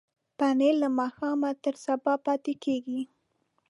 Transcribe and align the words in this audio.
پنېر 0.37 0.75
له 0.83 0.89
ماښامه 0.99 1.51
تر 1.63 1.75
سبا 1.85 2.13
پاتې 2.25 2.53
کېږي. 2.63 3.01